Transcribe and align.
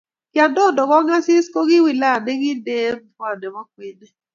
kyandondo 0.33 0.81
kongasis 0.89 1.45
koki 1.53 1.77
wilaya 1.85 2.17
nekindee 2.25 2.85
en 2.91 2.95
mkoa 3.03 3.31
nepo 3.39 3.61
kwenee 3.73 4.13